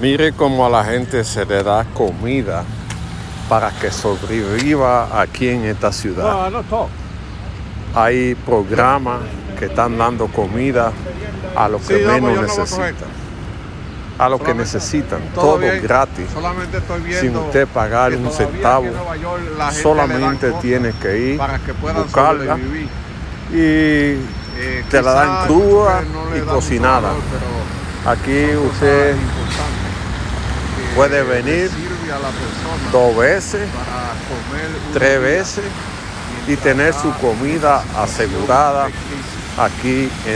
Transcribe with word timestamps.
Mire 0.00 0.32
cómo 0.32 0.66
a 0.66 0.70
la 0.70 0.84
gente 0.84 1.24
se 1.24 1.44
le 1.46 1.62
da 1.62 1.84
comida 1.94 2.64
para 3.48 3.70
que 3.70 3.90
sobreviva 3.90 5.20
aquí 5.20 5.48
en 5.48 5.64
esta 5.64 5.92
ciudad. 5.92 6.50
Hay 7.94 8.34
programas 8.34 9.20
que 9.58 9.66
están 9.66 9.96
dando 9.96 10.26
comida 10.26 10.90
a 11.54 11.68
los 11.68 11.82
que 11.82 11.98
Sí, 11.98 12.02
no, 12.04 12.10
pues 12.10 12.22
menos 12.22 12.50
coger. 12.50 12.58
necesitan. 12.58 13.24
A 14.18 14.28
los 14.28 14.40
que 14.42 14.54
necesitan, 14.54 15.20
Todo 15.34 15.44
todo 15.44 15.58
bien. 15.58 15.82
gratis, 15.82 16.26
Solamente 16.32 16.78
estoy 16.78 17.12
sin 17.14 17.36
usted 17.36 17.66
pagar 17.66 18.12
un 18.14 18.30
centavo. 18.30 18.86
York 19.20 19.72
Solamente 19.82 20.52
tiene 20.60 20.92
que 21.00 21.18
ir, 21.18 21.38
para 21.38 21.58
que 21.58 21.72
buscarla 21.72 22.56
y 23.52 24.18
Eh, 24.56 24.84
te 24.88 25.02
la 25.02 25.12
dan 25.12 25.48
no 25.48 26.30
le 26.32 26.38
y 26.38 26.42
cocinada. 26.42 27.00
valor, 27.00 27.22
aquí 28.06 28.54
usted 28.56 29.16
puede 30.94 31.22
venir 31.22 31.70
dos 32.92 33.16
veces, 33.16 33.68
tres 34.92 35.20
veces 35.20 35.64
y 36.46 36.56
tener 36.56 36.94
su 36.94 37.12
comida 37.14 37.82
asegurada 37.96 38.88
aquí 39.58 40.08
en 40.26 40.32